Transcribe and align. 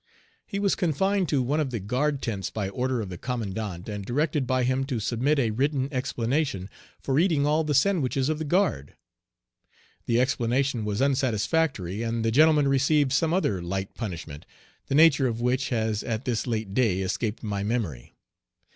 He 0.47 0.57
was 0.57 0.73
confined 0.73 1.29
to 1.29 1.43
one 1.43 1.59
of 1.59 1.69
the 1.69 1.79
guard 1.79 2.23
tents 2.23 2.49
by 2.49 2.69
order 2.69 3.01
of 3.01 3.09
the 3.09 3.19
commandant, 3.19 3.87
and 3.87 4.03
directed 4.03 4.47
by 4.47 4.63
him 4.63 4.83
to 4.85 4.99
submit 4.99 5.37
a 5.37 5.51
written 5.51 5.89
explanation 5.93 6.71
for 6.99 7.19
eating 7.19 7.45
all 7.45 7.63
the 7.63 7.75
sandwiches 7.75 8.27
of 8.27 8.39
the 8.39 8.43
guard. 8.43 8.95
The 10.07 10.19
explanation 10.19 10.85
was 10.85 11.01
unsatisfactory, 11.03 12.01
and 12.01 12.25
the 12.25 12.31
gentleman 12.31 12.67
received 12.67 13.13
some 13.13 13.31
other 13.31 13.61
light 13.61 13.93
punishment, 13.93 14.47
the 14.87 14.95
nature 14.95 15.27
of 15.27 15.39
which 15.39 15.69
has 15.69 16.01
at 16.01 16.25
this 16.25 16.47
late 16.47 16.73
day 16.73 17.01
escaped 17.01 17.43
my 17.43 17.61
memory. 17.61 18.15